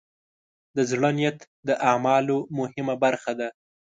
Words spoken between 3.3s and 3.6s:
ده.